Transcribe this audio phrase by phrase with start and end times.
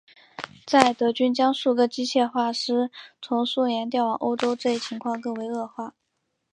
[0.65, 2.89] 在德军将数个机械化师
[3.21, 5.93] 从苏联调往西欧后这一情况更为恶化。